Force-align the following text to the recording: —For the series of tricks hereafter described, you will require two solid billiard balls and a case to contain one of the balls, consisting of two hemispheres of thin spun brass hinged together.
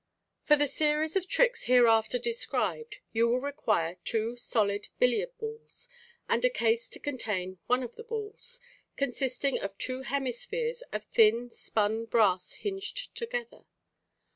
—For 0.41 0.55
the 0.55 0.65
series 0.65 1.15
of 1.15 1.27
tricks 1.27 1.65
hereafter 1.65 2.17
described, 2.17 2.95
you 3.11 3.27
will 3.29 3.39
require 3.39 3.97
two 4.03 4.35
solid 4.35 4.87
billiard 4.97 5.37
balls 5.37 5.87
and 6.27 6.43
a 6.43 6.49
case 6.49 6.89
to 6.89 6.99
contain 6.99 7.59
one 7.67 7.83
of 7.83 7.93
the 7.97 8.03
balls, 8.03 8.59
consisting 8.95 9.59
of 9.59 9.77
two 9.77 10.01
hemispheres 10.01 10.81
of 10.91 11.03
thin 11.03 11.51
spun 11.51 12.05
brass 12.05 12.53
hinged 12.53 13.13
together. 13.15 13.65